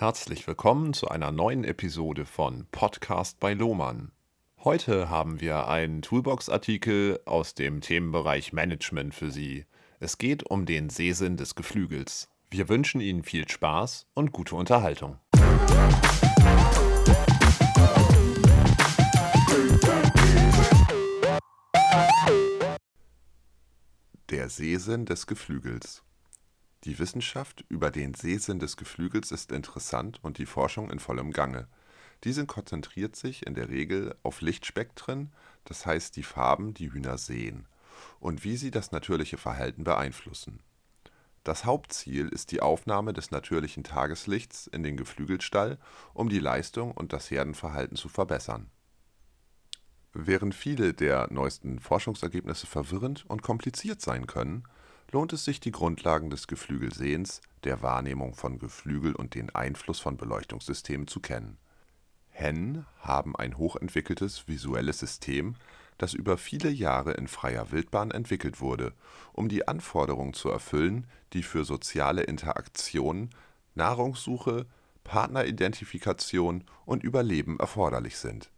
[0.00, 4.12] Herzlich willkommen zu einer neuen Episode von Podcast bei Lohmann.
[4.64, 9.66] Heute haben wir einen Toolbox-Artikel aus dem Themenbereich Management für Sie.
[9.98, 12.30] Es geht um den Sehsinn des Geflügels.
[12.48, 15.18] Wir wünschen Ihnen viel Spaß und gute Unterhaltung.
[24.30, 26.02] Der Sehsinn des Geflügels.
[26.84, 31.68] Die Wissenschaft über den Sehsinn des Geflügels ist interessant und die Forschung in vollem Gange.
[32.24, 35.30] Diese konzentriert sich in der Regel auf Lichtspektren,
[35.64, 37.66] das heißt die Farben, die Hühner sehen,
[38.18, 40.60] und wie sie das natürliche Verhalten beeinflussen.
[41.44, 45.78] Das Hauptziel ist die Aufnahme des natürlichen Tageslichts in den Geflügelstall,
[46.14, 48.70] um die Leistung und das Herdenverhalten zu verbessern.
[50.12, 54.64] Während viele der neuesten Forschungsergebnisse verwirrend und kompliziert sein können
[55.12, 60.16] lohnt es sich, die Grundlagen des Geflügelsehens, der Wahrnehmung von Geflügel und den Einfluss von
[60.16, 61.58] Beleuchtungssystemen zu kennen.
[62.28, 65.56] Hennen haben ein hochentwickeltes visuelles System,
[65.98, 68.94] das über viele Jahre in freier Wildbahn entwickelt wurde,
[69.32, 73.30] um die Anforderungen zu erfüllen, die für soziale Interaktion,
[73.74, 74.66] Nahrungssuche,
[75.04, 78.50] Partneridentifikation und Überleben erforderlich sind.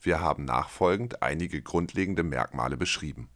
[0.00, 3.28] Wir haben nachfolgend einige grundlegende Merkmale beschrieben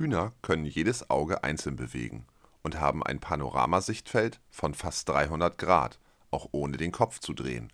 [0.00, 2.26] Hühner können jedes Auge einzeln bewegen
[2.62, 7.70] und haben ein Panoramasichtfeld von fast 300 Grad, auch ohne den Kopf zu drehen.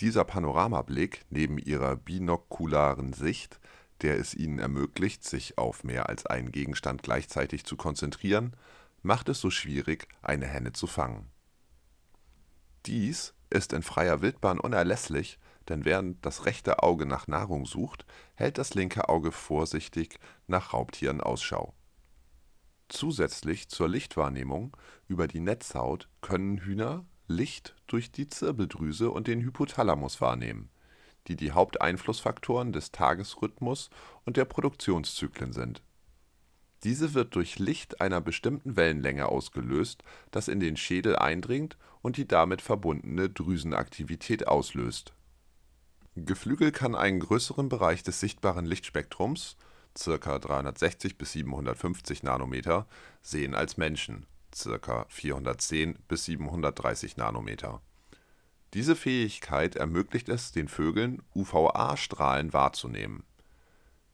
[0.00, 3.60] Dieser Panoramablick neben ihrer binokularen Sicht,
[4.02, 8.56] der es ihnen ermöglicht, sich auf mehr als einen Gegenstand gleichzeitig zu konzentrieren,
[9.02, 11.30] macht es so schwierig, eine Henne zu fangen.
[12.84, 18.58] Dies ist in freier Wildbahn unerlässlich, denn während das rechte Auge nach Nahrung sucht, hält
[18.58, 21.74] das linke Auge vorsichtig nach Raubtieren Ausschau.
[22.88, 24.76] Zusätzlich zur Lichtwahrnehmung
[25.08, 30.70] über die Netzhaut können Hühner Licht durch die Zirbeldrüse und den Hypothalamus wahrnehmen,
[31.26, 33.90] die die Haupteinflussfaktoren des Tagesrhythmus
[34.24, 35.82] und der Produktionszyklen sind.
[36.84, 42.28] Diese wird durch Licht einer bestimmten Wellenlänge ausgelöst, das in den Schädel eindringt und die
[42.28, 45.15] damit verbundene Drüsenaktivität auslöst
[46.18, 49.58] Geflügel kann einen größeren Bereich des sichtbaren Lichtspektrums
[50.02, 50.38] (ca.
[50.38, 52.86] 360 bis 750 Nanometer)
[53.20, 54.24] sehen als Menschen
[54.80, 55.04] (ca.
[55.10, 57.82] 410 bis 730 Nanometer).
[58.72, 63.22] Diese Fähigkeit ermöglicht es den Vögeln, UVA-Strahlen wahrzunehmen.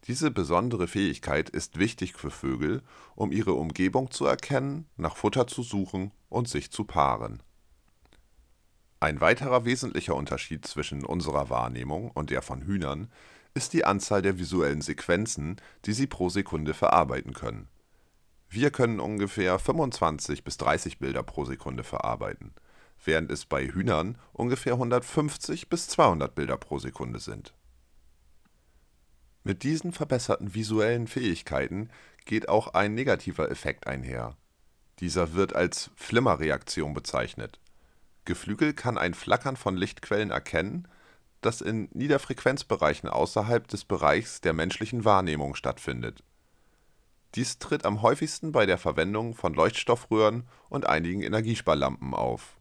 [0.08, 2.82] Diese besondere Fähigkeit ist wichtig für Vögel,
[3.14, 7.44] um ihre Umgebung zu erkennen, nach Futter zu suchen und sich zu paaren
[9.02, 13.10] ein weiterer wesentlicher Unterschied zwischen unserer Wahrnehmung und der von Hühnern
[13.52, 17.68] ist die Anzahl der visuellen Sequenzen, die sie pro Sekunde verarbeiten können.
[18.48, 22.54] Wir können ungefähr 25 bis 30 Bilder pro Sekunde verarbeiten,
[23.04, 27.54] während es bei Hühnern ungefähr 150 bis 200 Bilder pro Sekunde sind.
[29.42, 31.90] Mit diesen verbesserten visuellen Fähigkeiten
[32.24, 34.36] geht auch ein negativer Effekt einher.
[35.00, 37.58] Dieser wird als Flimmerreaktion bezeichnet
[38.24, 40.86] Geflügel kann ein Flackern von Lichtquellen erkennen,
[41.40, 46.22] das in Niederfrequenzbereichen außerhalb des Bereichs der menschlichen Wahrnehmung stattfindet.
[47.34, 52.60] Dies tritt am häufigsten bei der Verwendung von Leuchtstoffröhren und einigen Energiesparlampen auf.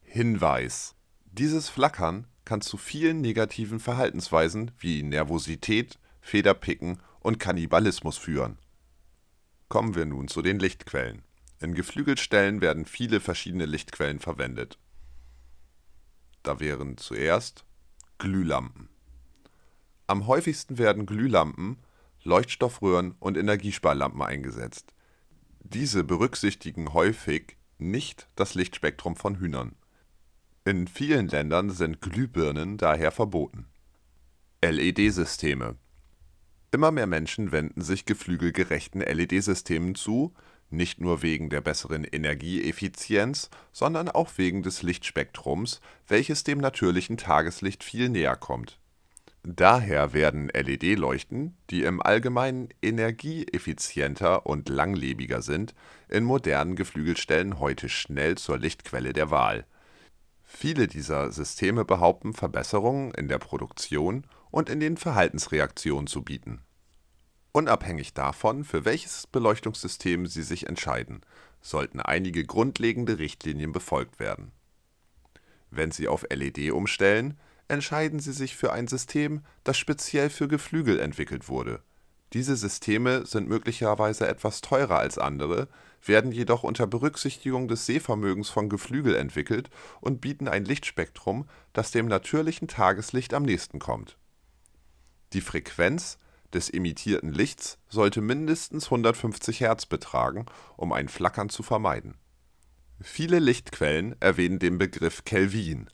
[0.00, 0.94] Hinweis:
[1.26, 8.58] Dieses Flackern kann zu vielen negativen Verhaltensweisen wie Nervosität, Federpicken und Kannibalismus führen.
[9.68, 11.22] Kommen wir nun zu den Lichtquellen.
[11.60, 14.78] In Geflügelstellen werden viele verschiedene Lichtquellen verwendet
[16.44, 17.64] da wären zuerst
[18.18, 18.88] Glühlampen.
[20.06, 21.78] Am häufigsten werden Glühlampen,
[22.22, 24.94] Leuchtstoffröhren und Energiesparlampen eingesetzt.
[25.60, 29.74] Diese berücksichtigen häufig nicht das Lichtspektrum von Hühnern.
[30.64, 33.66] In vielen Ländern sind Glühbirnen daher verboten.
[34.62, 35.76] LED-Systeme
[36.70, 40.34] Immer mehr Menschen wenden sich geflügelgerechten LED-Systemen zu
[40.76, 47.84] nicht nur wegen der besseren Energieeffizienz, sondern auch wegen des Lichtspektrums, welches dem natürlichen Tageslicht
[47.84, 48.78] viel näher kommt.
[49.42, 55.74] Daher werden LED-Leuchten, die im Allgemeinen energieeffizienter und langlebiger sind,
[56.08, 59.66] in modernen Geflügelstellen heute schnell zur Lichtquelle der Wahl.
[60.42, 66.60] Viele dieser Systeme behaupten Verbesserungen in der Produktion und in den Verhaltensreaktionen zu bieten
[67.56, 71.20] Unabhängig davon, für welches Beleuchtungssystem Sie sich entscheiden,
[71.60, 74.50] sollten einige grundlegende Richtlinien befolgt werden.
[75.70, 80.98] Wenn Sie auf LED umstellen, entscheiden Sie sich für ein System, das speziell für Geflügel
[80.98, 81.80] entwickelt wurde.
[82.32, 85.68] Diese Systeme sind möglicherweise etwas teurer als andere,
[86.04, 92.06] werden jedoch unter Berücksichtigung des Sehvermögens von Geflügel entwickelt und bieten ein Lichtspektrum, das dem
[92.08, 94.18] natürlichen Tageslicht am nächsten kommt.
[95.34, 96.18] Die Frequenz
[96.54, 100.46] des emittierten Lichts sollte mindestens 150 Hz betragen,
[100.76, 102.14] um ein Flackern zu vermeiden.
[103.00, 105.90] Viele Lichtquellen erwähnen den Begriff Kelvin.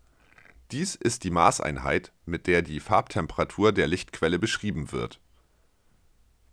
[0.70, 5.20] Dies ist die Maßeinheit, mit der die Farbtemperatur der Lichtquelle beschrieben wird.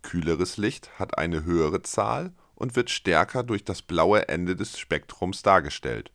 [0.02, 5.42] Kühleres Licht hat eine höhere Zahl und wird stärker durch das blaue Ende des Spektrums
[5.42, 6.10] dargestellt,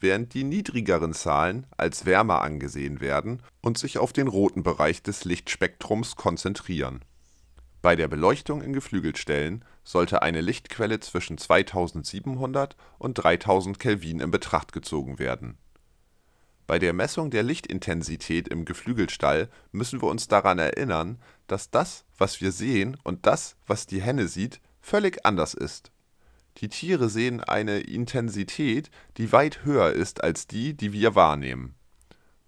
[0.00, 5.24] während die niedrigeren Zahlen als wärmer angesehen werden und sich auf den roten Bereich des
[5.24, 7.04] Lichtspektrums konzentrieren.
[7.82, 14.72] Bei der Beleuchtung in Geflügelstellen sollte eine Lichtquelle zwischen 2700 und 3000 Kelvin in Betracht
[14.72, 15.58] gezogen werden.
[16.66, 22.40] Bei der Messung der Lichtintensität im Geflügelstall müssen wir uns daran erinnern, dass das, was
[22.40, 25.92] wir sehen, und das, was die Henne sieht, völlig anders ist.
[26.58, 31.74] Die Tiere sehen eine Intensität, die weit höher ist als die, die wir wahrnehmen.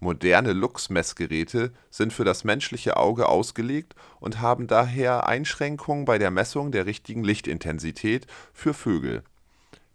[0.00, 6.70] Moderne Luchsmessgeräte sind für das menschliche Auge ausgelegt und haben daher Einschränkungen bei der Messung
[6.70, 9.24] der richtigen Lichtintensität für Vögel.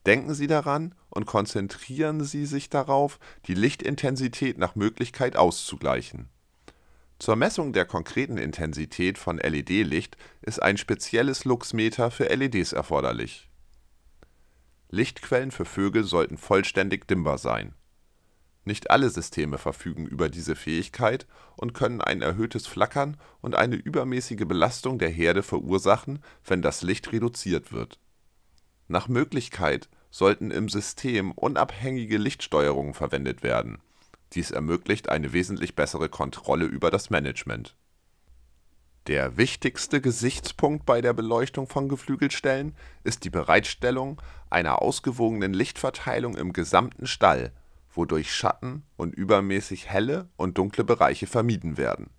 [0.06, 6.28] Denken Sie daran und konzentrieren Sie sich darauf, die Lichtintensität nach Möglichkeit auszugleichen
[7.24, 13.48] zur Messung der konkreten Intensität von LED-Licht ist ein spezielles Luxmeter für LEDs erforderlich.
[14.94, 17.74] Lichtquellen für Vögel sollten vollständig dimmbar sein.
[18.66, 24.46] Nicht alle Systeme verfügen über diese Fähigkeit und können ein erhöhtes Flackern und eine übermäßige
[24.46, 28.00] Belastung der Herde verursachen, wenn das Licht reduziert wird.
[28.88, 33.82] Nach Möglichkeit sollten im System unabhängige Lichtsteuerungen verwendet werden
[34.36, 37.76] dies ermöglicht eine wesentlich bessere Kontrolle über das Management.
[39.08, 42.74] Der wichtigste Gesichtspunkt bei der Beleuchtung von Geflügelstellen
[43.04, 47.52] ist die Bereitstellung einer ausgewogenen Lichtverteilung im gesamten Stall,
[47.94, 52.10] wodurch Schatten und übermäßig helle und dunkle Bereiche vermieden werden.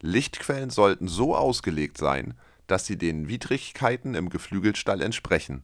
[0.00, 2.34] Lichtquellen sollten so ausgelegt sein,
[2.66, 5.62] dass sie den Widrigkeiten im Geflügelstall entsprechen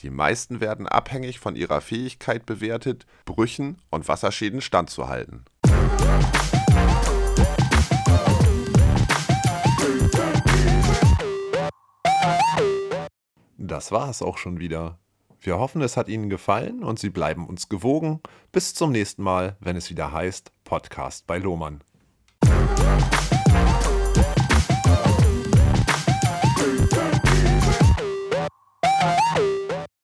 [0.00, 5.44] die meisten werden abhängig von ihrer Fähigkeit bewertet, Brüchen und Wasserschäden standzuhalten.
[13.72, 14.98] Das war es auch schon wieder.
[15.40, 18.20] Wir hoffen, es hat Ihnen gefallen und Sie bleiben uns gewogen.
[18.52, 21.82] Bis zum nächsten Mal, wenn es wieder heißt Podcast bei Lohmann.